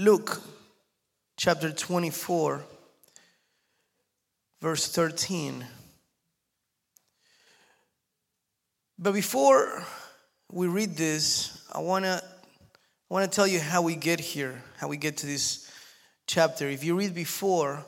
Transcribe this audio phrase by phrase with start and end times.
[0.00, 0.40] Luke
[1.36, 2.64] chapter 24,
[4.60, 5.66] verse 13.
[8.96, 9.82] But before
[10.52, 14.62] we read this, I want to I want to tell you how we get here,
[14.76, 15.68] how we get to this
[16.28, 16.68] chapter.
[16.68, 17.84] If you read before,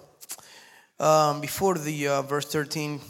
[0.99, 3.01] um, before the uh, verse 13,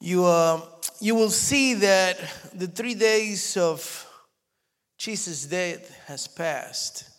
[0.00, 0.60] you, uh,
[1.00, 2.18] you will see that
[2.52, 4.08] the three days of
[5.02, 7.10] Jesus' death has passed.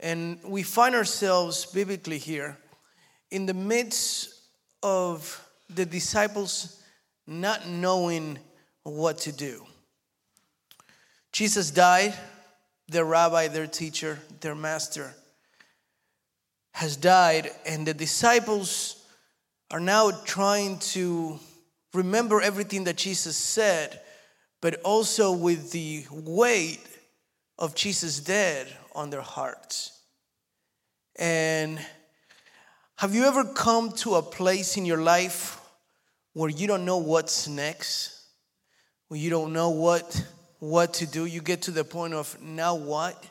[0.00, 2.56] And we find ourselves biblically here
[3.30, 4.32] in the midst
[4.82, 6.82] of the disciples
[7.26, 8.38] not knowing
[8.84, 9.66] what to do.
[11.30, 12.14] Jesus died,
[12.88, 15.12] their rabbi, their teacher, their master
[16.72, 19.04] has died, and the disciples
[19.70, 21.38] are now trying to
[21.92, 24.00] remember everything that Jesus said,
[24.62, 26.80] but also with the weight
[27.58, 30.00] of Jesus' dead on their hearts.
[31.16, 31.78] And
[32.96, 35.60] have you ever come to a place in your life
[36.32, 38.26] where you don't know what's next?
[39.08, 40.24] Where you don't know what
[40.58, 41.26] what to do?
[41.26, 43.22] You get to the point of now what?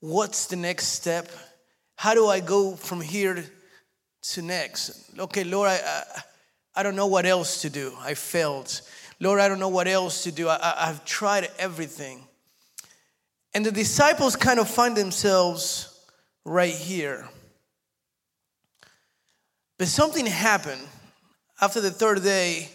[0.00, 1.30] What's the next step?
[1.96, 3.44] How do I go from here
[4.22, 5.18] to next?
[5.18, 6.02] Okay, Lord, I, I,
[6.76, 7.92] I don't know what else to do.
[8.00, 8.80] I failed.
[9.18, 10.48] Lord, I don't know what else to do.
[10.48, 12.26] I, I've tried everything.
[13.52, 16.06] And the disciples kind of find themselves
[16.44, 17.28] right here.
[19.78, 20.82] But something happened.
[21.60, 22.68] After the third day,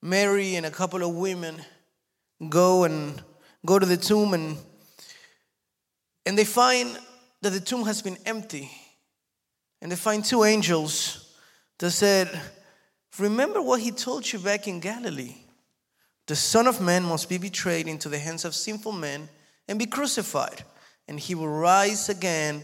[0.00, 1.62] Mary and a couple of women
[2.48, 3.20] go and
[3.64, 4.56] go to the tomb and
[6.26, 6.98] and they find
[7.42, 8.70] that the tomb has been empty.
[9.82, 11.34] And they find two angels
[11.78, 12.40] that said,
[13.18, 15.36] Remember what he told you back in Galilee.
[16.26, 19.28] The Son of Man must be betrayed into the hands of sinful men
[19.68, 20.64] and be crucified,
[21.08, 22.62] and he will rise again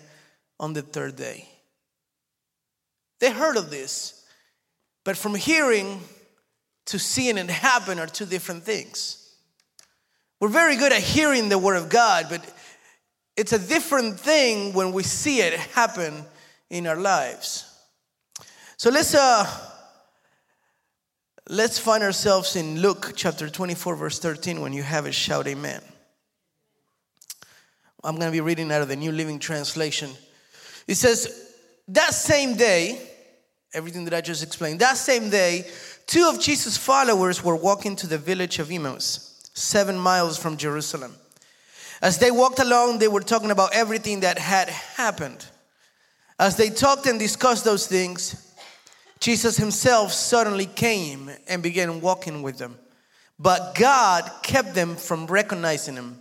[0.58, 1.48] on the third day.
[3.20, 4.24] They heard of this,
[5.04, 6.00] but from hearing
[6.86, 9.34] to seeing it happen are two different things.
[10.40, 12.42] We're very good at hearing the word of God, but
[13.36, 16.24] it's a different thing when we see it happen
[16.70, 17.66] in our lives.
[18.76, 19.44] So let's uh
[21.48, 25.82] let's find ourselves in Luke chapter 24 verse 13 when you have it shout amen.
[28.02, 30.10] I'm going to be reading out of the New Living Translation.
[30.86, 31.54] It says,
[31.88, 32.98] That same day,
[33.74, 35.66] everything that I just explained, that same day,
[36.06, 41.14] two of Jesus' followers were walking to the village of Emmaus, seven miles from Jerusalem.
[42.00, 45.44] As they walked along, they were talking about everything that had happened.
[46.38, 48.50] As they talked and discussed those things,
[49.18, 52.78] Jesus himself suddenly came and began walking with them.
[53.38, 56.18] But God kept them from recognizing him.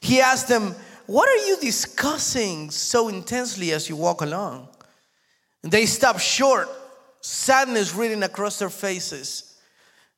[0.00, 0.74] He asked them,
[1.08, 4.68] what are you discussing so intensely as you walk along?
[5.62, 6.68] And they stopped short,
[7.22, 9.58] sadness written across their faces.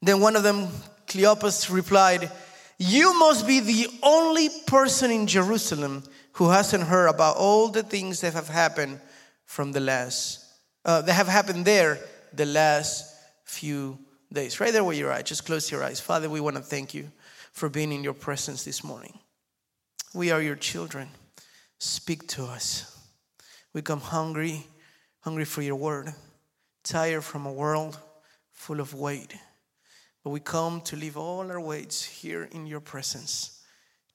[0.03, 0.67] Then one of them,
[1.07, 2.29] Cleopas, replied,
[2.77, 6.03] You must be the only person in Jerusalem
[6.33, 9.01] who hasn't heard about all the things that have happened
[9.45, 10.45] from the last,
[10.85, 12.01] uh, that have happened there
[12.33, 13.15] the last
[13.45, 13.97] few
[14.33, 14.59] days.
[14.59, 16.01] Right there where you're at, just close your eyes.
[16.01, 17.13] Father, we want to thank you
[17.53, 19.17] for being in your presence this morning.
[20.15, 21.09] We are your children.
[21.79, 22.87] Speak to us.
[23.73, 24.67] We come hungry,
[25.21, 26.13] hungry for your word,
[26.83, 27.99] tired from a world
[28.51, 29.35] full of weight.
[30.25, 33.63] But we come to leave all our weights here in your presence.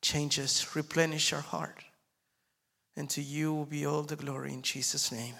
[0.01, 1.83] Change us, replenish our heart.
[2.97, 5.35] And to you will be all the glory in Jesus' name.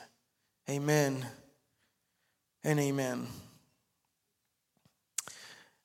[0.69, 1.25] Amen
[2.63, 3.27] and amen.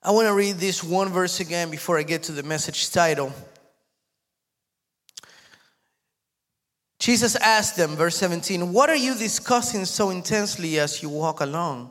[0.02, 3.34] I want to read this one verse again before I get to the message title.
[7.00, 11.90] Jesus asked them, verse 17, What are you discussing so intensely as you walk along?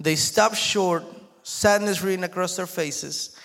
[0.00, 1.04] They stopped short,
[1.42, 3.36] sadness written across their faces.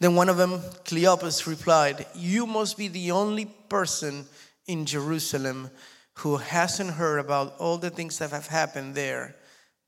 [0.00, 4.26] Then one of them, Cleopas, replied, You must be the only person
[4.66, 5.70] in Jerusalem
[6.18, 9.34] who hasn't heard about all the things that have happened there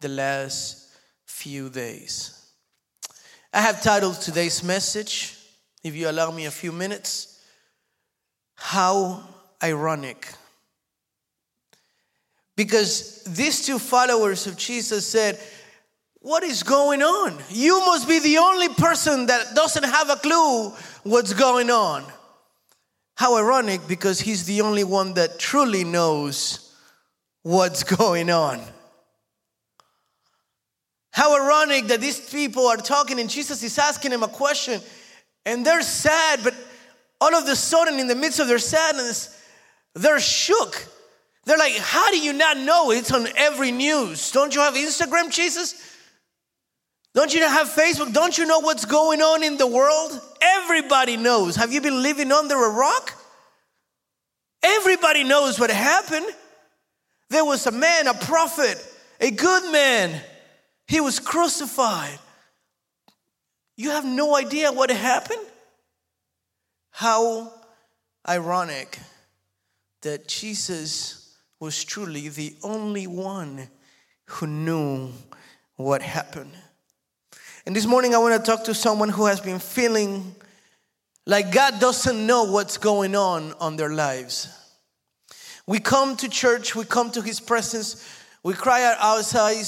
[0.00, 0.88] the last
[1.26, 2.50] few days.
[3.52, 5.36] I have titled today's message,
[5.84, 7.44] if you allow me a few minutes,
[8.54, 9.22] How
[9.62, 10.26] Ironic.
[12.56, 15.38] Because these two followers of Jesus said,
[16.20, 17.36] What is going on?
[17.50, 20.70] You must be the only person that doesn't have a clue
[21.02, 22.04] what's going on.
[23.14, 26.74] How ironic, because he's the only one that truly knows
[27.42, 28.60] what's going on.
[31.12, 34.80] How ironic that these people are talking and Jesus is asking them a question
[35.46, 36.54] and they're sad, but
[37.20, 39.42] all of a sudden, in the midst of their sadness,
[39.94, 40.86] they're shook.
[41.46, 44.30] They're like, How do you not know it's on every news?
[44.32, 45.80] Don't you have Instagram, Jesus?
[47.14, 48.12] Don't you have Facebook?
[48.12, 50.20] Don't you know what's going on in the world?
[50.42, 51.56] Everybody knows.
[51.56, 53.14] Have you been living under a rock?
[54.62, 56.26] Everybody knows what happened.
[57.30, 58.76] There was a man, a prophet,
[59.20, 60.20] a good man.
[60.88, 62.18] He was crucified.
[63.76, 65.44] You have no idea what happened?
[66.90, 67.52] How
[68.28, 68.98] ironic
[70.02, 71.25] that Jesus
[71.60, 73.68] was truly the only one
[74.26, 75.10] who knew
[75.76, 76.52] what happened.
[77.64, 80.34] And this morning, I want to talk to someone who has been feeling
[81.26, 84.48] like God doesn't know what's going on on their lives.
[85.66, 88.06] We come to church, we come to His presence,
[88.44, 89.66] we cry out outside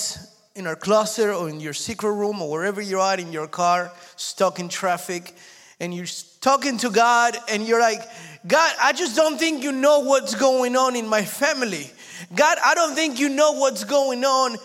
[0.55, 3.91] in our closet or in your secret room or wherever you're at in your car,
[4.15, 5.35] stuck in traffic,
[5.81, 6.07] and you're
[6.41, 8.03] talking to God, and you're like,
[8.49, 11.91] God, I just don't think you know what's going on in my family.
[12.35, 14.57] God, I don't think you know what's going on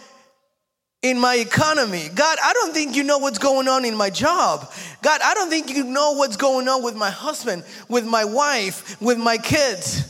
[1.02, 2.08] in my economy.
[2.16, 4.72] God, I don't think you know what's going on in my job.
[5.02, 9.00] God, I don't think you know what's going on with my husband, with my wife,
[9.02, 10.10] with my kids.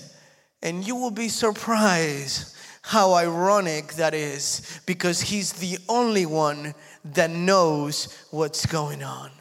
[0.61, 6.75] And you will be surprised how ironic that is because he's the only one
[7.05, 9.31] that knows what's going on.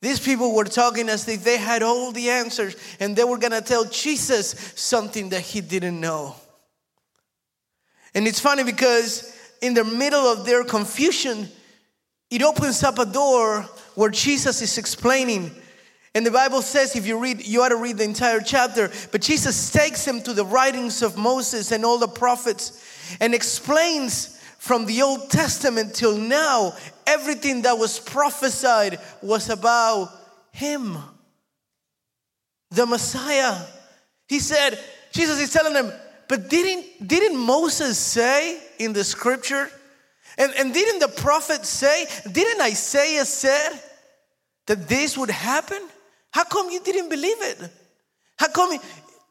[0.00, 3.60] These people were talking as if they had all the answers and they were gonna
[3.60, 6.36] tell Jesus something that he didn't know.
[8.14, 11.48] And it's funny because in the middle of their confusion,
[12.30, 13.62] it opens up a door
[13.94, 15.50] where Jesus is explaining.
[16.14, 19.20] And the Bible says, if you read, you ought to read the entire chapter, but
[19.20, 24.86] Jesus takes them to the writings of Moses and all the prophets and explains from
[24.86, 26.74] the Old Testament till now
[27.06, 30.10] everything that was prophesied was about
[30.52, 30.98] him,
[32.70, 33.56] the Messiah.
[34.28, 34.78] He said,
[35.12, 35.92] Jesus is telling them,
[36.28, 39.70] but didn't, didn't Moses say in the scripture,
[40.36, 43.70] and, and didn't the prophet say, didn't Isaiah said
[44.66, 45.80] that this would happen?
[46.30, 47.70] How come you didn't believe it?
[48.36, 48.78] How come,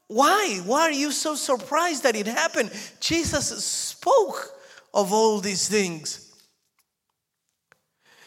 [0.08, 0.62] why?
[0.66, 2.72] Why are you so surprised that it happened?
[3.00, 4.54] Jesus spoke
[4.98, 6.30] of all these things.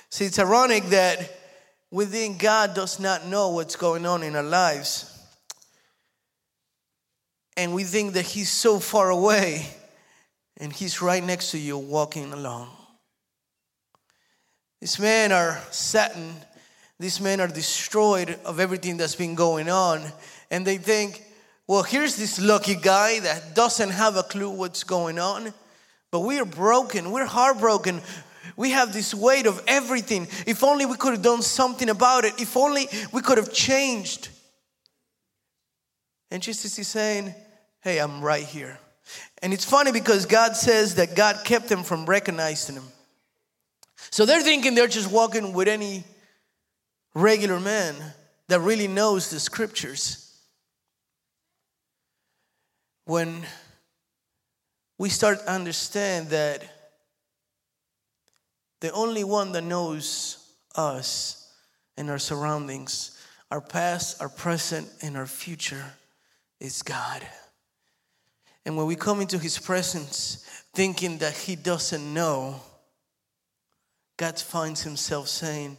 [0.08, 1.38] See, it's ironic that
[1.90, 5.10] within God does not know what's going on in our lives
[7.60, 9.66] and we think that He's so far away,
[10.56, 12.70] and He's right next to you walking along.
[14.80, 16.46] These men are saddened,
[16.98, 20.02] these men are destroyed of everything that's been going on,
[20.50, 21.22] and they think,
[21.66, 25.52] well, here's this lucky guy that doesn't have a clue what's going on,
[26.10, 28.02] but we are broken, we're heartbroken.
[28.56, 30.26] We have this weight of everything.
[30.46, 32.38] If only we could have done something about it.
[32.38, 34.28] If only we could have changed.
[36.30, 37.34] And Jesus is saying,
[37.80, 38.78] Hey, I'm right here.
[39.42, 42.84] And it's funny because God says that God kept them from recognizing him.
[44.10, 46.04] So they're thinking they're just walking with any
[47.14, 47.94] regular man
[48.48, 50.26] that really knows the scriptures.
[53.06, 53.46] When
[55.00, 56.62] we start to understand that
[58.82, 61.54] the only one that knows us
[61.96, 63.18] and our surroundings,
[63.50, 65.86] our past, our present, and our future
[66.60, 67.26] is God.
[68.66, 72.60] And when we come into His presence thinking that He doesn't know,
[74.18, 75.78] God finds Himself saying,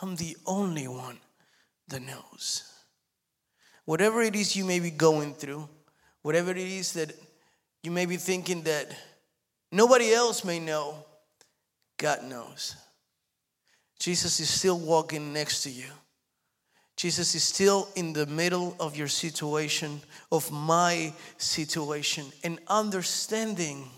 [0.00, 1.18] I'm the only one
[1.88, 2.72] that knows.
[3.84, 5.68] Whatever it is you may be going through,
[6.22, 7.12] whatever it is that
[7.82, 8.94] you may be thinking that
[9.70, 10.94] nobody else may know,
[11.98, 12.76] God knows.
[13.98, 15.86] Jesus is still walking next to you.
[16.96, 23.88] Jesus is still in the middle of your situation, of my situation, and understanding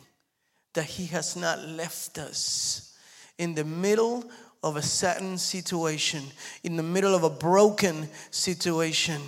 [0.74, 2.96] that He has not left us
[3.38, 4.24] in the middle
[4.62, 6.22] of a certain situation,
[6.62, 9.20] in the middle of a broken situation.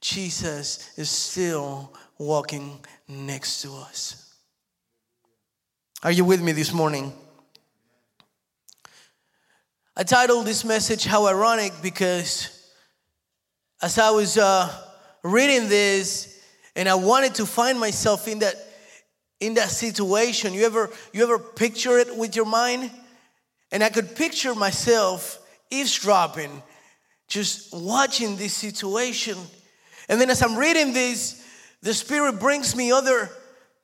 [0.00, 1.92] Jesus is still
[2.22, 4.34] walking next to us.
[6.02, 7.12] Are you with me this morning?
[9.96, 12.70] I titled this message How Ironic because
[13.82, 14.72] as I was uh,
[15.22, 16.40] reading this
[16.74, 18.54] and I wanted to find myself in that
[19.40, 22.90] in that situation, you ever you ever picture it with your mind?
[23.72, 26.62] And I could picture myself eavesdropping,
[27.26, 29.36] just watching this situation.
[30.08, 31.41] And then as I'm reading this,
[31.82, 33.28] the Spirit brings me other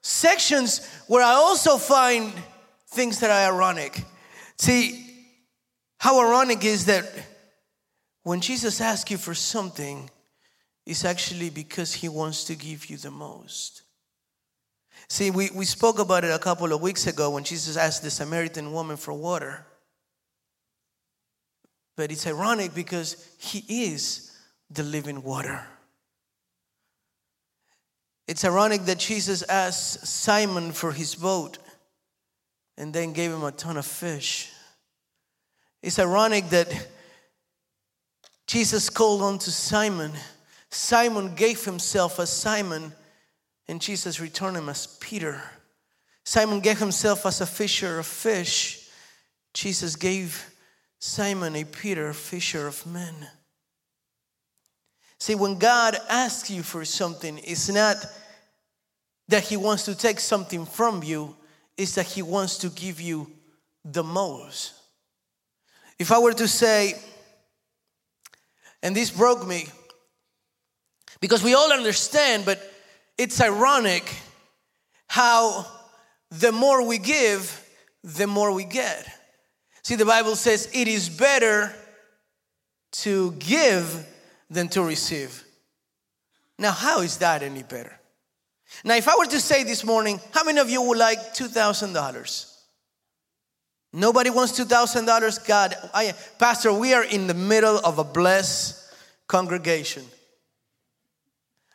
[0.03, 2.33] sections where I also find
[2.89, 4.05] things that are ironic.
[4.59, 5.05] See,
[5.99, 7.05] how ironic is that
[8.23, 10.09] when Jesus asks you for something,
[10.87, 13.83] it's actually because he wants to give you the most.
[15.09, 18.11] See, we, we spoke about it a couple of weeks ago when Jesus asked the
[18.11, 19.67] Samaritan woman for water.
[21.97, 24.37] But it's ironic because he is
[24.71, 25.67] the living water.
[28.29, 31.57] It's ironic that Jesus asked Simon for his boat
[32.77, 34.51] and then gave him a ton of fish.
[35.83, 36.71] It's ironic that
[38.47, 40.13] Jesus called on to Simon.
[40.71, 42.93] Simon gave himself as Simon,
[43.67, 45.41] and Jesus returned him as Peter.
[46.25, 48.91] Simon gave himself as a fisher of fish.
[49.55, 50.55] Jesus gave
[50.99, 53.15] Simon a Peter, fisher of men.
[55.21, 57.97] See, when God asks you for something, it's not
[59.29, 61.37] that He wants to take something from you,
[61.77, 63.31] it's that He wants to give you
[63.85, 64.75] the most.
[65.99, 66.95] If I were to say,
[68.83, 69.67] and this broke me,
[71.21, 72.61] because we all understand, but
[73.17, 74.15] it's ironic
[75.09, 75.67] how
[76.31, 77.65] the more we give,
[78.05, 79.09] the more we get.
[79.83, 81.75] See, the Bible says it is better
[82.93, 84.07] to give
[84.51, 85.45] than to receive.
[86.59, 87.99] Now, how is that any better?
[88.85, 92.55] Now, if I were to say this morning, how many of you would like $2,000?
[93.93, 95.47] Nobody wants $2,000?
[95.47, 98.93] God, I, Pastor, we are in the middle of a blessed
[99.27, 100.05] congregation.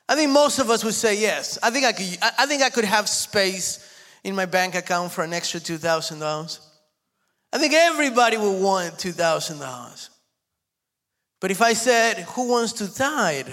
[0.08, 1.58] I think most of us would say yes.
[1.64, 3.90] I think I could, I think I could have space
[4.24, 6.60] in my bank account for an extra $2,000.
[7.52, 10.10] I think everybody would want $2,000.
[11.44, 13.50] But if I said, who wants to tithe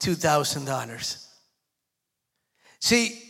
[0.00, 1.26] $2,000?
[2.78, 3.22] See,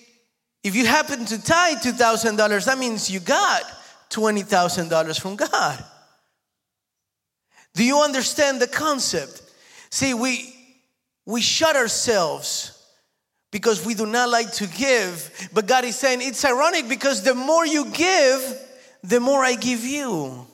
[0.65, 3.63] if you happen to tithe $2,000, that means you got
[4.11, 5.85] $20,000 from God.
[7.75, 9.41] Do you understand the concept?
[9.91, 10.53] See, we,
[11.25, 12.85] we shut ourselves
[13.53, 17.37] because we do not like to give, but God is saying it's ironic because the
[17.37, 18.59] more you give,
[19.05, 20.49] the more I give you.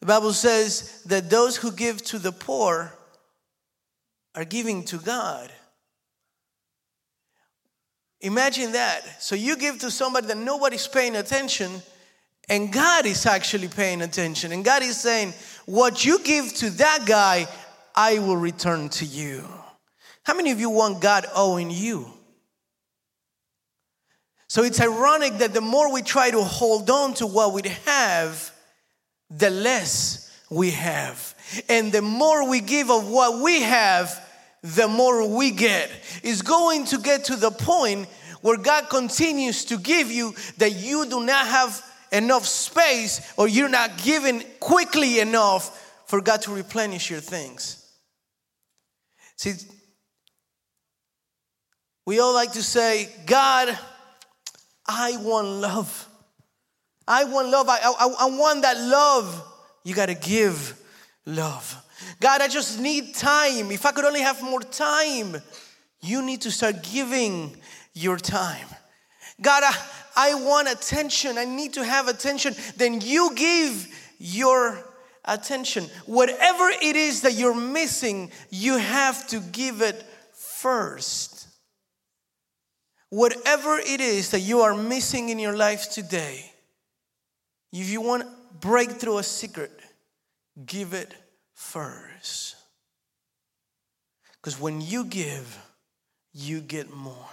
[0.00, 2.92] The Bible says that those who give to the poor
[4.34, 5.50] are giving to God.
[8.20, 9.22] Imagine that.
[9.22, 11.70] So you give to somebody that nobody's paying attention,
[12.48, 14.52] and God is actually paying attention.
[14.52, 15.34] And God is saying,
[15.66, 17.46] What you give to that guy,
[17.94, 19.44] I will return to you.
[20.24, 22.06] How many of you want God owing you?
[24.48, 28.50] So it's ironic that the more we try to hold on to what we have,
[29.30, 31.34] the less we have.
[31.68, 34.24] And the more we give of what we have,
[34.62, 35.90] the more we get.
[36.22, 38.08] It's going to get to the point
[38.40, 41.82] where God continues to give you that you do not have
[42.12, 47.84] enough space or you're not giving quickly enough for God to replenish your things.
[49.36, 49.54] See,
[52.06, 53.78] we all like to say, God,
[54.86, 56.07] I want love.
[57.08, 57.68] I want love.
[57.68, 59.42] I, I, I want that love.
[59.82, 60.78] You got to give
[61.24, 61.74] love.
[62.20, 63.70] God, I just need time.
[63.70, 65.40] If I could only have more time,
[66.02, 67.56] you need to start giving
[67.94, 68.66] your time.
[69.40, 69.74] God, I,
[70.16, 71.38] I want attention.
[71.38, 72.54] I need to have attention.
[72.76, 73.88] Then you give
[74.18, 74.84] your
[75.24, 75.84] attention.
[76.04, 81.48] Whatever it is that you're missing, you have to give it first.
[83.08, 86.52] Whatever it is that you are missing in your life today,
[87.72, 88.24] if you want
[88.60, 89.70] breakthrough a secret,
[90.64, 91.14] give it
[91.54, 92.56] first.
[94.40, 95.58] Because when you give,
[96.32, 97.28] you get more.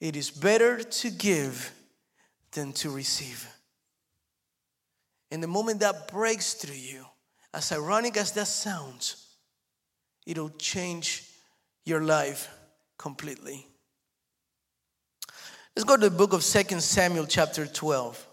[0.00, 1.72] It is better to give
[2.52, 3.48] than to receive.
[5.30, 7.04] And the moment that breaks through you,
[7.52, 9.26] as ironic as that sounds,
[10.26, 11.24] it'll change
[11.84, 12.48] your life
[12.98, 13.66] completely.
[15.74, 18.27] Let's go to the book of Second Samuel, chapter 12.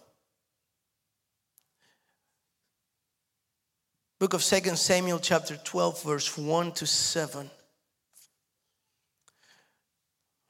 [4.26, 7.48] Book of Second Samuel, chapter 12, verse 1 to 7.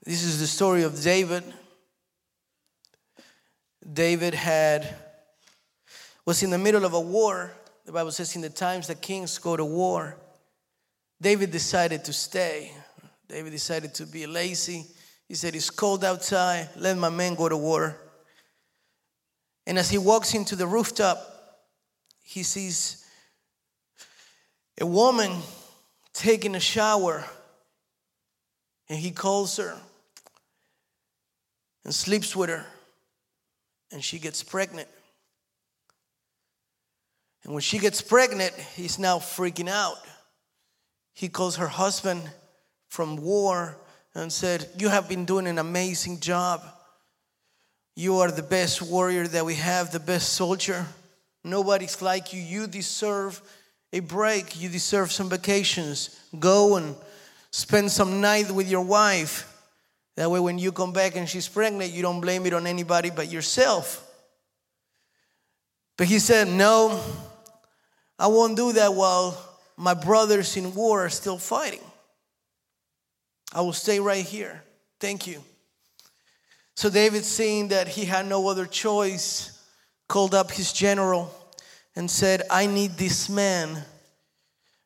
[0.02, 1.44] This is the story of David.
[3.92, 4.96] David had
[6.26, 7.52] was in the middle of a war.
[7.86, 10.16] The Bible says in the times that kings go to war,
[11.22, 12.72] David decided to stay.
[13.28, 14.86] David decided to be lazy.
[15.28, 16.70] He said, It's cold outside.
[16.78, 18.00] Let my men go to war.
[19.68, 21.18] And as he walks into the rooftop,
[22.24, 23.02] he sees
[24.80, 25.32] a woman
[26.14, 27.24] taking a shower.
[28.90, 29.76] And he calls her
[31.84, 32.66] and sleeps with her.
[33.92, 34.88] And she gets pregnant.
[37.44, 39.98] And when she gets pregnant, he's now freaking out.
[41.14, 42.30] He calls her husband
[42.90, 43.78] from war
[44.16, 46.62] and said, You have been doing an amazing job.
[47.96, 50.86] You are the best warrior that we have, the best soldier.
[51.44, 52.42] Nobody's like you.
[52.42, 53.42] You deserve
[53.94, 54.60] a break.
[54.60, 56.20] You deserve some vacations.
[56.38, 56.96] Go and
[57.52, 59.52] spend some night with your wife.
[60.16, 63.10] That way, when you come back and she's pregnant, you don't blame it on anybody
[63.10, 64.02] but yourself.
[65.98, 67.02] But he said, No,
[68.18, 69.38] I won't do that while
[69.78, 71.82] my brothers in war are still fighting.
[73.54, 74.64] I will stay right here.
[75.00, 75.44] Thank you.
[76.76, 79.52] So David, seeing that he had no other choice,
[80.08, 81.34] called up his general
[81.96, 83.84] and said, I need this man,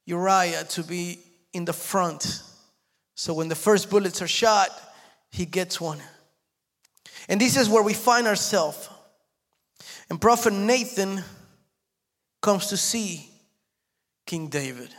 [0.05, 1.19] Uriah, to be
[1.53, 2.43] in the front.
[3.15, 4.69] So when the first bullets are shot,
[5.31, 5.99] he gets one.
[7.27, 8.89] And this is where we find ourselves.
[10.09, 11.23] And Prophet Nathan
[12.41, 13.29] comes to see
[14.25, 14.89] King David.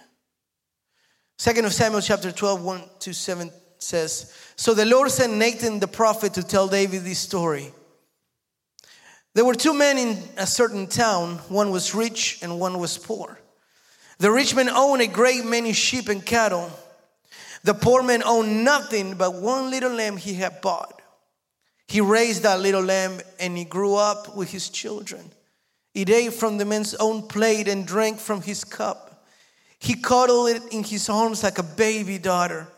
[1.39, 5.89] Second of Samuel chapter 12, 1 to 7 says, So the Lord sent Nathan the
[5.89, 7.73] prophet to tell David this story.
[9.35, 13.39] There were two men in a certain town, one was rich and one was poor.
[14.19, 16.71] The rich man owned a great many sheep and cattle.
[17.63, 21.01] The poor man owned nothing but one little lamb he had bought.
[21.87, 25.33] He raised that little lamb and he grew up with his children.
[25.93, 29.27] He ate from the man's own plate and drank from his cup.
[29.79, 32.69] He cuddled it in his arms like a baby daughter.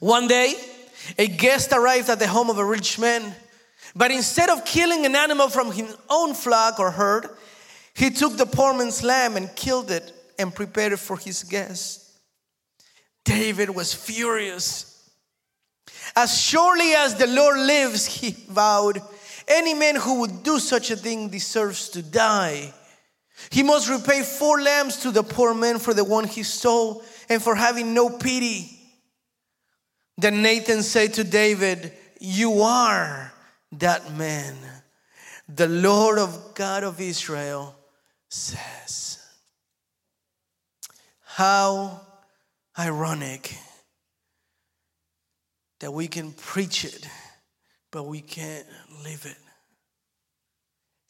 [0.00, 0.54] One day,
[1.18, 3.34] a guest arrived at the home of a rich man,
[3.94, 7.28] but instead of killing an animal from his own flock or herd,
[7.94, 12.20] he took the poor man's lamb and killed it and prepared it for his guest.
[13.24, 15.10] David was furious.
[16.16, 19.02] As surely as the Lord lives, he vowed,
[19.46, 22.72] any man who would do such a thing deserves to die.
[23.50, 27.42] He must repay four lambs to the poor man for the one he stole and
[27.42, 28.78] for having no pity.
[30.16, 33.32] Then Nathan said to David, You are
[33.72, 34.54] that man.
[35.48, 37.74] The Lord of God of Israel
[38.28, 39.24] says.
[41.24, 42.00] How
[42.78, 43.56] ironic
[45.80, 47.06] that we can preach it,
[47.90, 48.66] but we can't
[49.04, 49.36] live it.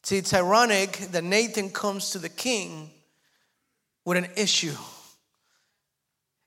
[0.02, 2.90] See, it's ironic that Nathan comes to the king
[4.04, 4.74] with an issue.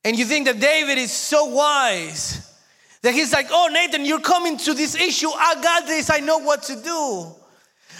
[0.04, 2.51] And you think that David is so wise
[3.02, 5.30] that he's like, Oh, Nathan, you're coming to this issue.
[5.30, 6.10] I got this.
[6.10, 7.36] I know what to do.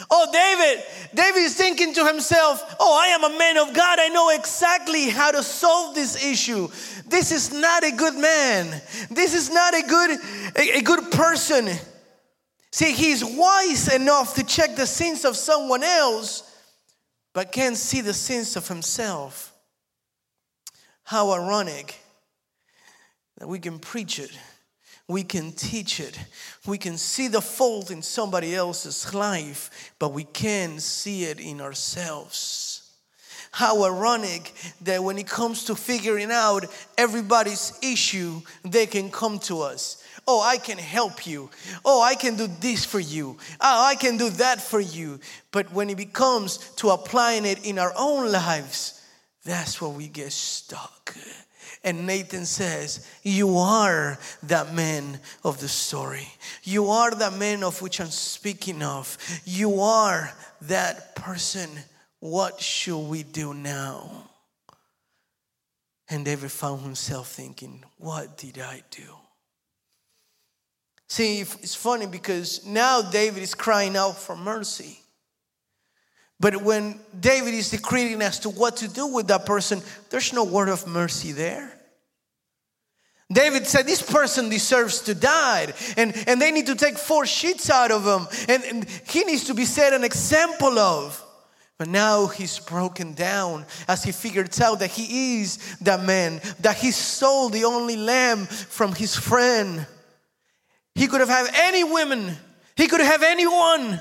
[0.10, 0.84] Oh, David,
[1.14, 4.00] David is thinking to himself, Oh, I am a man of God.
[4.00, 6.68] I know exactly how to solve this issue.
[7.08, 8.82] This is not a good man.
[9.10, 10.20] This is not a good,
[10.58, 11.70] a, a good person.
[12.72, 16.50] See, he's wise enough to check the sins of someone else,
[17.34, 19.54] but can't see the sins of himself.
[21.04, 22.00] How ironic
[23.38, 24.32] that we can preach it
[25.12, 26.18] we can teach it.
[26.66, 31.60] We can see the fault in somebody else's life, but we can't see it in
[31.60, 32.78] ourselves.
[33.52, 36.66] How ironic that when it comes to figuring out
[36.98, 40.02] everybody's issue, they can come to us.
[40.26, 41.50] Oh, I can help you.
[41.84, 43.38] Oh, I can do this for you.
[43.60, 45.20] Oh, I can do that for you.
[45.52, 49.02] But when it becomes to applying it in our own lives,
[49.44, 51.14] that's where we get stuck.
[51.84, 56.28] And Nathan says, You are that man of the story.
[56.64, 59.18] You are that man of which I'm speaking of.
[59.46, 61.70] You are that person.
[62.20, 64.30] What should we do now?
[66.08, 69.16] And David found himself thinking, What did I do?
[71.12, 75.01] See, it's funny because now David is crying out for mercy.
[76.42, 80.44] But when David is decreeing as to what to do with that person, there's no
[80.44, 81.72] word of mercy there.
[83.32, 87.70] David said, This person deserves to die, and, and they need to take four sheets
[87.70, 91.24] out of him, and, and he needs to be set an example of.
[91.78, 96.78] But now he's broken down as he figures out that he is that man, that
[96.78, 99.86] he stole the only lamb from his friend.
[100.96, 102.36] He could have had any women,
[102.76, 104.00] he could have anyone,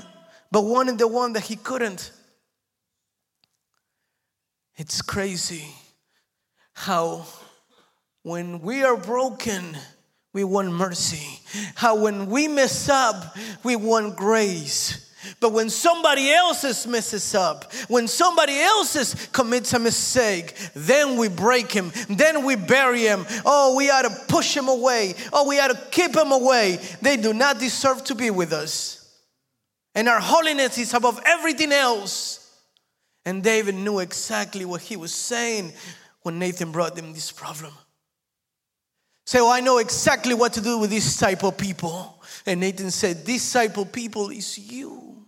[0.51, 2.11] but wanted the one that he couldn't.
[4.77, 5.67] It's crazy
[6.73, 7.25] how
[8.23, 9.77] when we are broken,
[10.33, 11.39] we want mercy.
[11.75, 15.07] How when we mess up, we want grace.
[15.39, 21.71] But when somebody else's messes up, when somebody else's commits a mistake, then we break
[21.71, 23.25] him, then we bury him.
[23.45, 25.13] Oh, we ought to push him away.
[25.31, 26.79] Oh, we ought to keep him away.
[27.01, 28.97] They do not deserve to be with us.
[29.93, 32.40] And our holiness is above everything else.
[33.25, 35.73] And David knew exactly what he was saying
[36.23, 37.73] when Nathan brought them this problem.
[39.25, 42.21] Say, oh, I know exactly what to do with this type of people.
[42.45, 45.25] And Nathan said, This type of people is you.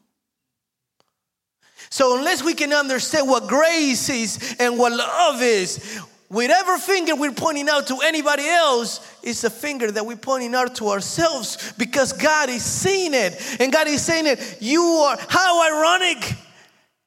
[1.89, 7.31] So, unless we can understand what grace is and what love is, whatever finger we're
[7.31, 12.11] pointing out to anybody else is a finger that we're pointing out to ourselves because
[12.13, 13.39] God is seeing it.
[13.59, 14.57] And God is saying it.
[14.59, 16.33] You are, how ironic.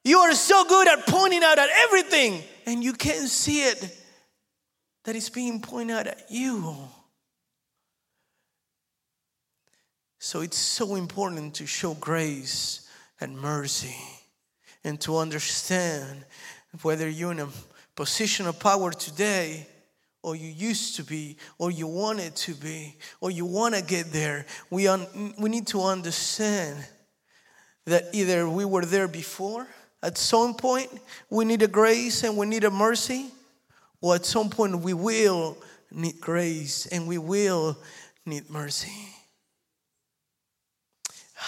[0.07, 3.99] You are so good at pointing out at everything, and you can't see it
[5.03, 6.77] that it's being pointed out at you.
[10.21, 12.89] So it's so important to show grace
[13.21, 13.97] and mercy
[14.85, 16.25] and to understand
[16.83, 17.49] whether you're in a
[17.97, 19.67] position of power today
[20.23, 24.13] or you used to be or you wanted to be or you want to get
[24.13, 26.77] there we, un- we need to understand
[27.87, 29.67] that either we were there before
[30.07, 30.89] at some point
[31.29, 33.27] we need a grace and we need a mercy
[34.01, 35.57] or at some point we will
[35.91, 37.77] need grace and we will
[38.25, 39.17] need mercy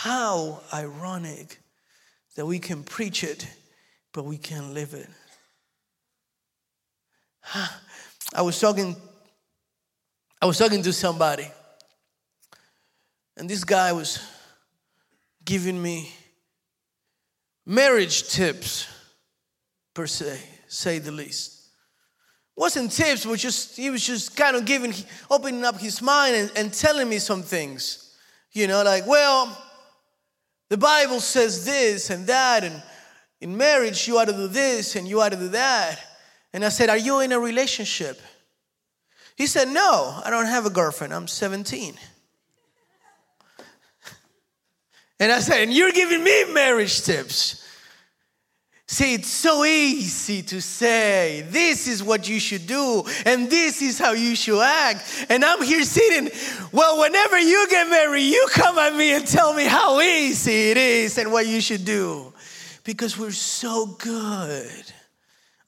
[0.03, 1.59] how ironic
[2.37, 3.49] that we can preach it,
[4.13, 5.09] but we can't live it.
[8.33, 8.95] I was talking,
[10.41, 11.49] I was talking to somebody,
[13.37, 14.21] and this guy was
[15.45, 16.13] giving me
[17.69, 18.89] marriage tips,
[19.95, 21.69] per se, say the least.
[22.57, 24.93] Wasn't tips, was just he was just kind of giving,
[25.31, 28.17] opening up his mind and, and telling me some things.
[28.51, 29.57] You know, like, well,
[30.69, 32.83] the Bible says this and that, and
[33.41, 36.01] in marriage, you ought to do this and you ought to do that.
[36.53, 38.21] And I said, Are you in a relationship?
[39.37, 41.15] He said, No, I don't have a girlfriend.
[41.15, 41.95] I'm 17.
[45.21, 47.65] And I said, And you're giving me marriage tips.
[48.91, 53.99] See, it's so easy to say, this is what you should do, and this is
[53.99, 55.27] how you should act.
[55.29, 56.31] And I'm here sitting,
[56.73, 60.79] well, whenever you get married, you come at me and tell me how easy it
[60.79, 62.33] is and what you should do.
[62.83, 64.93] Because we're so good.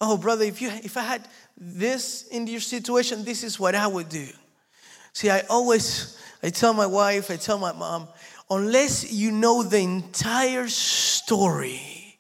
[0.01, 3.87] Oh, brother, if, you, if I had this in your situation, this is what I
[3.87, 4.29] would do.
[5.13, 8.09] See, I always, I tell my wife, I tell my mom,
[8.51, 12.19] unless you know the entire story,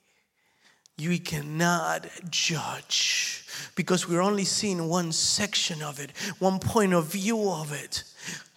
[0.97, 7.51] you cannot judge because we're only seeing one section of it, one point of view
[7.51, 8.05] of it.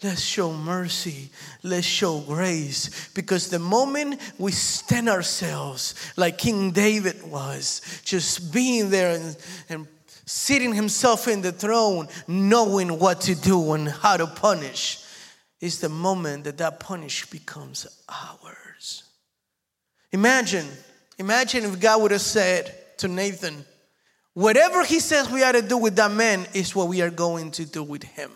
[0.03, 1.29] Let's show mercy.
[1.63, 3.09] Let's show grace.
[3.13, 9.38] Because the moment we stand ourselves like King David was, just being there and,
[9.69, 9.88] and
[10.25, 15.02] sitting himself in the throne, knowing what to do and how to punish,
[15.63, 19.04] is the moment that that punish becomes ours.
[20.12, 20.67] Imagine
[21.17, 23.65] Imagine if God would have said to Nathan,
[24.34, 27.52] Whatever he says we ought to do with that man is what we are going
[27.52, 28.32] to do with him.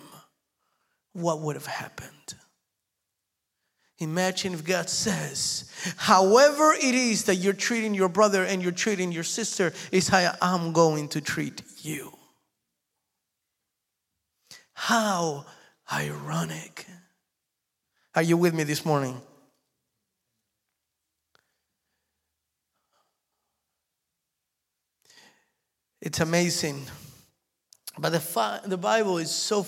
[1.14, 2.36] What would have happened?
[3.98, 9.12] Imagine if God says, however it is that you're treating your brother and you're treating
[9.12, 12.14] your sister, is how I'm going to treat you.
[14.74, 15.48] How
[15.92, 16.86] ironic.
[18.18, 19.22] Are you with me this morning?
[26.02, 26.82] It's amazing.
[28.00, 29.62] But the, the Bible is so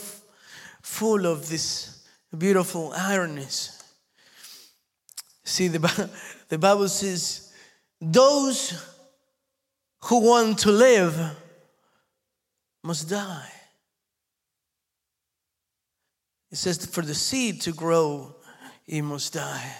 [0.81, 3.83] full of this beautiful ironies.
[5.43, 6.09] See, the,
[6.49, 7.53] the Bible says,
[8.01, 8.83] those
[10.05, 11.35] who want to live
[12.83, 13.51] must die.
[16.51, 18.37] It says, for the seed to grow,
[18.89, 19.75] it must die.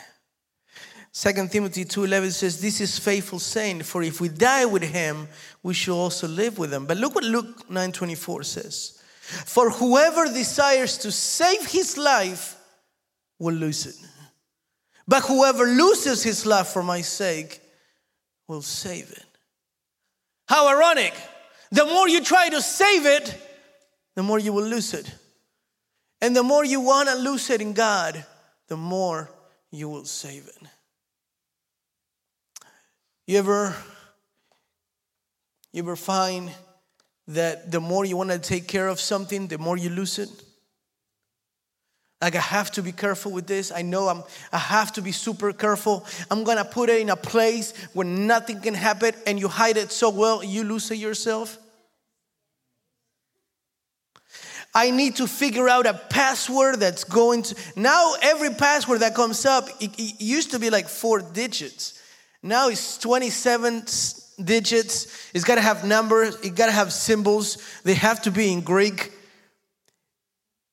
[1.11, 5.27] Second Timothy 2:11 says this is faithful saying for if we die with him
[5.63, 6.85] we shall also live with him.
[6.85, 8.99] But look what Luke 9:24 says.
[9.45, 12.55] For whoever desires to save his life
[13.39, 13.95] will lose it.
[15.07, 17.59] But whoever loses his life for my sake
[18.47, 19.25] will save it.
[20.47, 21.13] How ironic.
[21.71, 23.35] The more you try to save it,
[24.15, 25.11] the more you will lose it.
[26.21, 28.25] And the more you want to lose it in God,
[28.69, 29.29] the more
[29.71, 30.67] you will save it.
[33.27, 33.75] You ever
[35.73, 36.51] you ever find
[37.27, 40.29] that the more you want to take care of something, the more you lose it?
[42.21, 43.71] Like I have to be careful with this.
[43.71, 46.05] I know I'm I have to be super careful.
[46.29, 49.91] I'm gonna put it in a place where nothing can happen and you hide it
[49.91, 51.57] so well you lose it yourself.
[54.73, 59.45] I need to figure out a password that's going to now every password that comes
[59.45, 61.99] up, it, it used to be like four digits.
[62.43, 63.85] Now it's 27
[64.43, 68.53] digits, it's got to have numbers, it got to have symbols, they have to be
[68.53, 69.11] in Greek.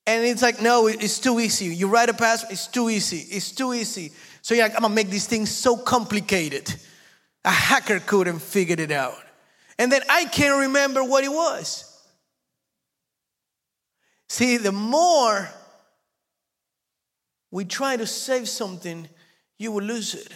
[0.05, 1.65] And it's like, no, it's too easy.
[1.65, 3.35] You write a password, it's too easy.
[3.35, 4.13] It's too easy.
[4.41, 6.73] So you're like, I'm gonna make these things so complicated.
[7.43, 9.17] A hacker couldn't figure it out.
[9.77, 11.86] And then I can't remember what it was.
[14.29, 15.49] See, the more
[17.51, 19.07] we try to save something,
[19.57, 20.31] you will lose it.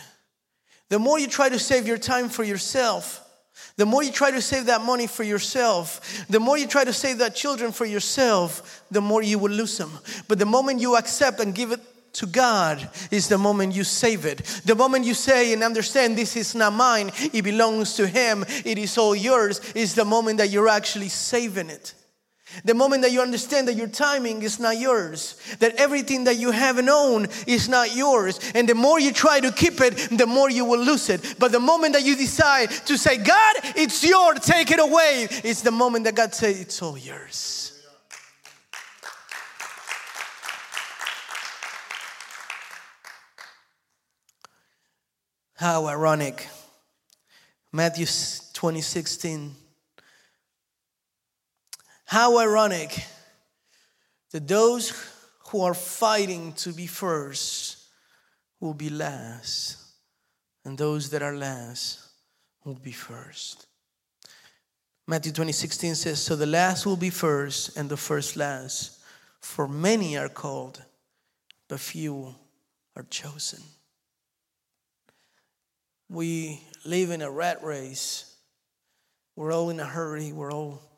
[0.89, 3.27] The more you try to save your time for yourself,
[3.75, 6.93] the more you try to save that money for yourself, the more you try to
[6.93, 9.91] save that children for yourself, the more you will lose them.
[10.27, 11.79] But the moment you accept and give it
[12.13, 14.39] to God is the moment you save it.
[14.65, 18.77] The moment you say and understand this is not mine, it belongs to Him, it
[18.77, 21.93] is all yours, is the moment that you're actually saving it.
[22.65, 26.51] The moment that you understand that your timing is not yours, that everything that you
[26.51, 30.27] have and own is not yours, and the more you try to keep it, the
[30.27, 31.35] more you will lose it.
[31.39, 35.61] But the moment that you decide to say, God, it's yours, take it away, it's
[35.61, 37.67] the moment that God says, it's all yours.
[45.55, 46.47] How ironic.
[47.71, 48.07] Matthew
[48.53, 49.55] 20, 16
[52.11, 53.05] how ironic
[54.33, 54.91] that those
[55.47, 57.77] who are fighting to be first
[58.59, 59.77] will be last,
[60.65, 62.05] and those that are last
[62.65, 63.65] will be first.
[65.07, 68.99] Matthew 20, 16 says, So the last will be first, and the first last.
[69.39, 70.83] For many are called,
[71.69, 72.35] but few
[72.97, 73.61] are chosen.
[76.09, 78.35] We live in a rat race.
[79.37, 80.33] We're all in a hurry.
[80.33, 80.90] We're all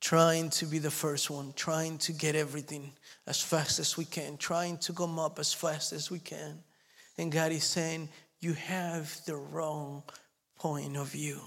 [0.00, 2.92] trying to be the first one, trying to get everything
[3.26, 6.62] as fast as we can, trying to come up as fast as we can.
[7.16, 8.08] And God is saying,
[8.40, 10.04] You have the wrong
[10.56, 11.40] point of view.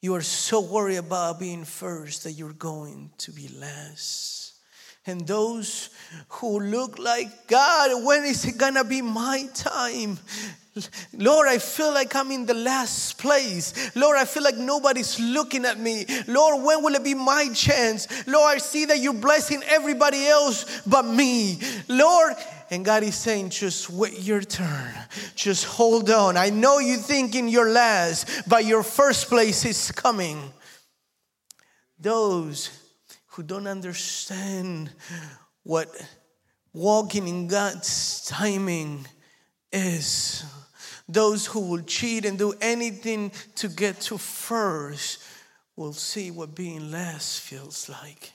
[0.00, 4.49] You are so worried about being first that you're going to be last.
[5.06, 5.90] And those
[6.28, 10.18] who look like, God, when is it gonna be my time?
[11.14, 13.94] Lord, I feel like I'm in the last place.
[13.96, 16.06] Lord, I feel like nobody's looking at me.
[16.28, 18.26] Lord, when will it be my chance?
[18.26, 21.60] Lord, I see that you're blessing everybody else but me.
[21.88, 22.34] Lord,
[22.70, 24.94] and God is saying, just wait your turn.
[25.34, 26.36] Just hold on.
[26.36, 30.52] I know you think in your last, but your first place is coming.
[31.98, 32.70] Those
[33.30, 34.90] who don't understand
[35.62, 35.88] what
[36.72, 39.06] walking in God's timing
[39.72, 40.44] is
[41.08, 45.22] those who will cheat and do anything to get to first
[45.76, 48.32] will see what being last feels like.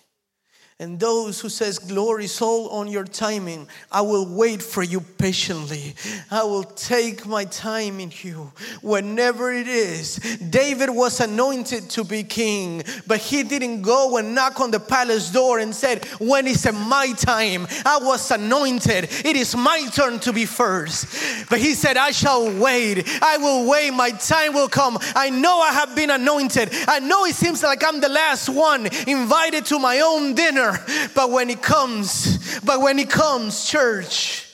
[0.78, 5.00] And those who says glory is all on your timing, I will wait for you
[5.00, 5.96] patiently.
[6.30, 10.18] I will take my time in you whenever it is.
[10.50, 15.30] David was anointed to be king, but he didn't go and knock on the palace
[15.30, 17.70] door and said, "When is it my time?
[17.86, 19.08] I was anointed.
[19.24, 21.08] It is my turn to be first."
[21.50, 23.08] But he said, "I shall wait.
[23.22, 23.94] I will wait.
[23.94, 25.00] My time will come.
[25.16, 26.70] I know I have been anointed.
[26.86, 30.65] I know it seems like I'm the last one invited to my own dinner."
[31.14, 34.48] But when it comes, but when it comes, church,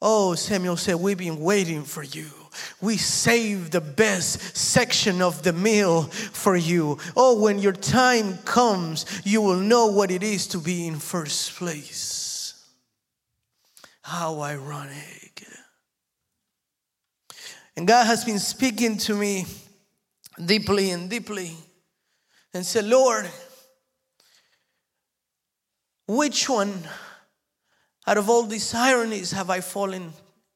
[0.00, 2.26] oh, Samuel said, We've been waiting for you.
[2.80, 6.98] We saved the best section of the meal for you.
[7.16, 11.56] Oh, when your time comes, you will know what it is to be in first
[11.56, 12.62] place.
[14.02, 15.22] How ironic.
[17.76, 19.46] And God has been speaking to me
[20.44, 21.52] deeply and deeply
[22.52, 23.28] and said, Lord,
[26.06, 26.86] which one
[28.06, 30.12] out of all these ironies have I fallen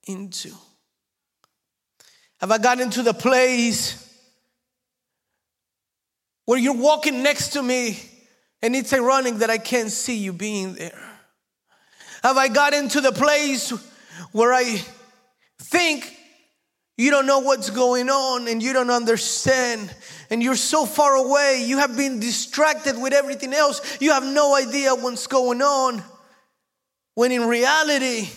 [0.06, 0.52] into?
[2.40, 4.02] Have I gotten to the place
[6.44, 7.98] where you're walking next to me
[8.62, 11.02] and it's ironic that I can't see you being there?
[12.22, 13.70] Have I gotten to the place
[14.32, 14.82] where I
[15.58, 16.15] think
[16.96, 19.94] you don't know what's going on and you don't understand
[20.30, 21.62] and you're so far away.
[21.66, 23.98] You have been distracted with everything else.
[24.00, 26.02] You have no idea what's going on.
[27.14, 28.28] When in reality,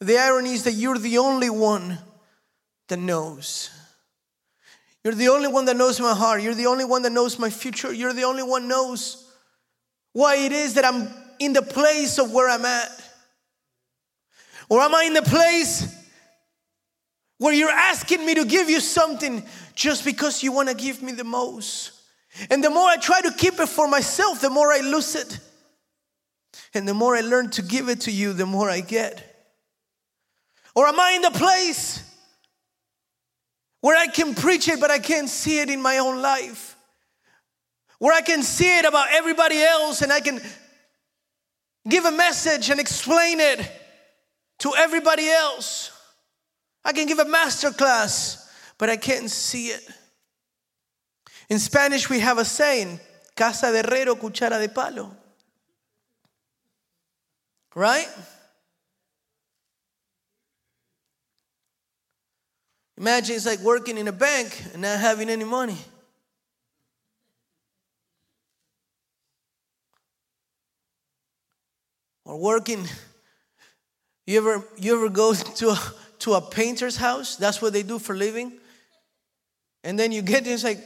[0.00, 1.98] the irony is that you're the only one
[2.88, 3.70] that knows.
[5.04, 6.42] You're the only one that knows my heart.
[6.42, 7.92] You're the only one that knows my future.
[7.92, 9.32] You're the only one knows
[10.12, 12.90] why it is that I'm in the place of where I'm at.
[14.68, 16.03] Or am I in the place
[17.38, 19.44] where you're asking me to give you something
[19.74, 21.92] just because you want to give me the most.
[22.50, 25.38] And the more I try to keep it for myself, the more I lose it.
[26.72, 29.30] And the more I learn to give it to you, the more I get.
[30.74, 32.02] Or am I in the place
[33.80, 36.74] where I can preach it, but I can't see it in my own life,
[37.98, 40.40] where I can see it about everybody else and I can
[41.88, 43.70] give a message and explain it
[44.60, 45.93] to everybody else.
[46.84, 49.88] I can give a master class, but I can't see it.
[51.48, 53.00] In Spanish, we have a saying
[53.34, 55.10] casa de herrero, cuchara de palo.
[57.74, 58.08] Right?
[62.96, 65.78] Imagine it's like working in a bank and not having any money.
[72.24, 72.86] Or working,
[74.26, 77.36] you ever you ever go to a to a painter's house?
[77.36, 78.52] That's what they do for living.
[79.82, 80.80] And then you get there, it's like,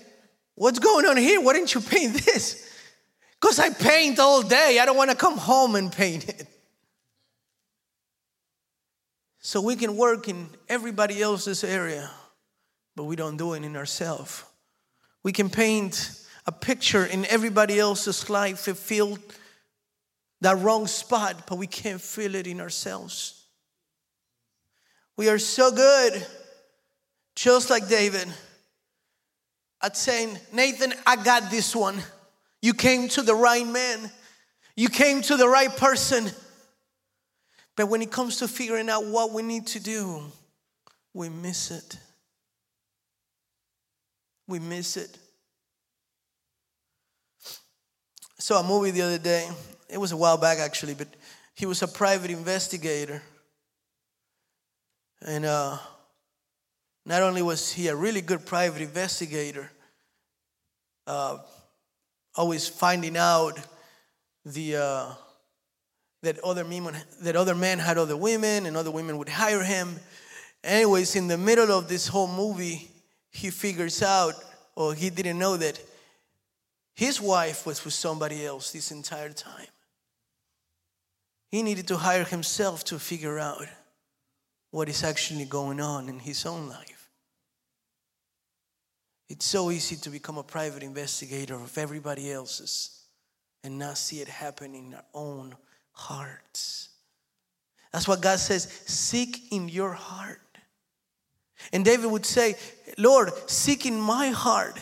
[0.56, 1.40] what's going on here?
[1.40, 2.68] Why didn't you paint this?
[3.40, 4.80] Because I paint all day.
[4.82, 6.44] I don't want to come home and paint it.
[9.38, 12.10] So we can work in everybody else's area,
[12.96, 14.42] but we don't do it in ourselves.
[15.22, 16.10] We can paint
[16.46, 19.18] a picture in everybody else's life and feel
[20.40, 23.37] that wrong spot, but we can't feel it in ourselves.
[25.18, 26.24] We are so good,
[27.34, 28.28] just like David,
[29.82, 31.98] at saying, Nathan, I got this one.
[32.62, 34.12] You came to the right man,
[34.76, 36.30] you came to the right person.
[37.76, 40.22] But when it comes to figuring out what we need to do,
[41.12, 41.98] we miss it.
[44.46, 45.18] We miss it.
[48.38, 49.48] saw a movie the other day.
[49.88, 51.08] It was a while back actually, but
[51.54, 53.20] he was a private investigator.
[55.24, 55.78] And uh,
[57.04, 59.70] not only was he a really good private investigator,
[61.06, 61.38] uh,
[62.36, 63.58] always finding out
[64.44, 65.12] the uh,
[66.22, 69.96] that other men that other men had other women and other women would hire him.
[70.62, 72.90] Anyways, in the middle of this whole movie,
[73.30, 74.34] he figures out,
[74.74, 75.80] or he didn't know that
[76.94, 79.68] his wife was with somebody else this entire time.
[81.50, 83.66] He needed to hire himself to figure out
[84.70, 87.10] what is actually going on in his own life.
[89.28, 93.02] It's so easy to become a private investigator of everybody else's
[93.62, 95.54] and not see it happen in our own
[95.92, 96.88] hearts.
[97.92, 100.40] That's what God says seek in your heart.
[101.72, 102.54] And David would say,
[102.96, 104.78] Lord, seek in my heart.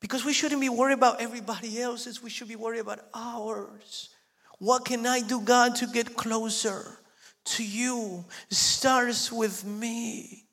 [0.00, 4.10] Because we shouldn't be worried about everybody else's, we should be worried about ours.
[4.58, 6.98] What can I do, God, to get closer
[7.46, 8.24] to you?
[8.50, 10.44] Starts with me.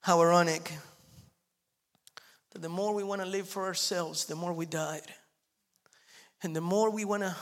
[0.00, 0.72] How ironic
[2.52, 5.02] that the more we want to live for ourselves, the more we died.
[6.42, 7.36] And the more we want to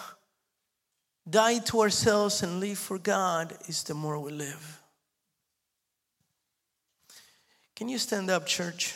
[1.29, 4.81] die to ourselves and live for God, is the more we live.
[7.77, 8.95] Can you stand up, church?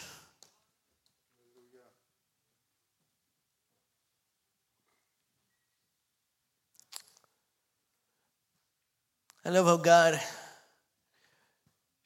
[9.47, 10.19] I love how God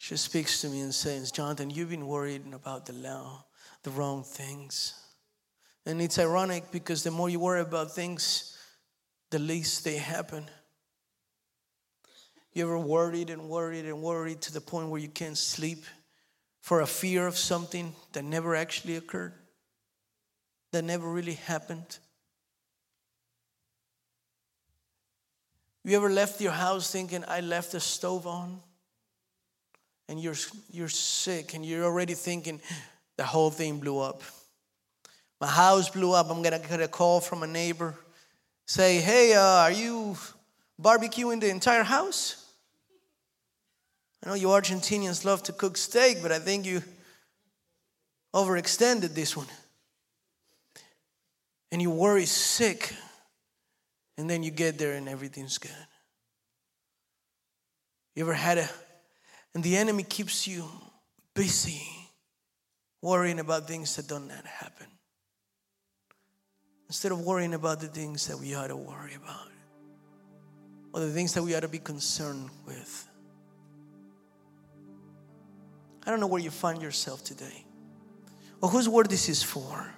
[0.00, 3.44] just speaks to me and says, Jonathan, you've been worried about the law,
[3.84, 4.94] the wrong things.
[5.86, 8.58] And it's ironic because the more you worry about things,
[9.30, 10.46] the least they happen.
[12.54, 15.84] You ever worried and worried and worried to the point where you can't sleep
[16.60, 19.34] for a fear of something that never actually occurred,
[20.72, 21.98] that never really happened?
[25.88, 28.60] You ever left your house thinking, I left the stove on?
[30.06, 30.34] And you're,
[30.70, 32.60] you're sick and you're already thinking,
[33.16, 34.20] the whole thing blew up.
[35.40, 36.30] My house blew up.
[36.30, 37.94] I'm gonna get a call from a neighbor.
[38.66, 40.14] Say, hey, uh, are you
[40.78, 42.44] barbecuing the entire house?
[44.22, 46.82] I know you Argentinians love to cook steak, but I think you
[48.34, 49.46] overextended this one.
[51.72, 52.92] And you worry sick,
[54.18, 55.70] and then you get there and everything's good.
[58.16, 58.68] You ever had a,
[59.54, 60.68] and the enemy keeps you
[61.34, 61.80] busy
[63.00, 64.88] worrying about things that don't happen
[66.88, 69.52] instead of worrying about the things that we ought to worry about
[70.92, 73.08] or the things that we ought to be concerned with.
[76.04, 77.64] I don't know where you find yourself today
[78.60, 79.94] or whose word this is for.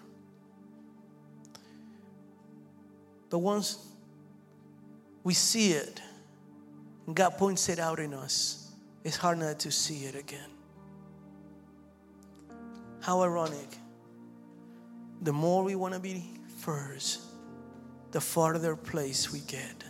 [3.30, 3.89] But once
[5.22, 6.00] we see it
[7.06, 8.70] and God points it out in us,
[9.02, 10.48] it's hard not to see it again.
[13.00, 13.78] How ironic.
[15.22, 17.22] The more we want to be first,
[18.12, 19.82] the farther place we get.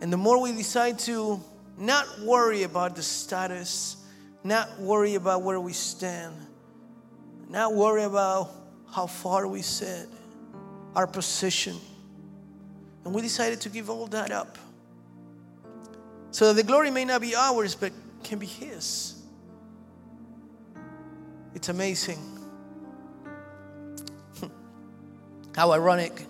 [0.00, 1.42] And the more we decide to
[1.76, 3.96] not worry about the status,
[4.44, 6.34] not worry about where we stand,
[7.48, 8.50] not worry about
[8.90, 10.08] how far we sit,
[10.94, 11.76] our position.
[13.04, 14.58] And we decided to give all that up.
[16.30, 17.92] So that the glory may not be ours, but
[18.22, 19.22] can be His.
[21.54, 22.18] It's amazing.
[25.54, 26.26] How ironic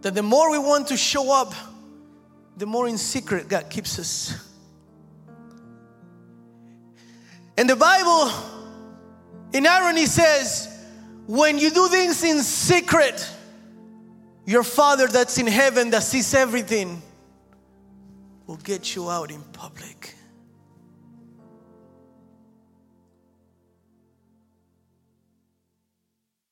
[0.00, 1.54] that the more we want to show up,
[2.56, 4.48] the more in secret God keeps us.
[7.56, 8.30] And the Bible,
[9.52, 10.68] in irony, says,
[11.26, 13.30] when you do things in secret,
[14.46, 17.00] your Father that's in heaven that sees everything
[18.46, 20.11] will get you out in public.